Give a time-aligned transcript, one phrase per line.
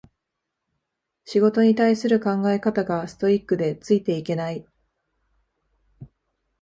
[1.25, 4.65] 仕事に対する考え方がストイックでついていけない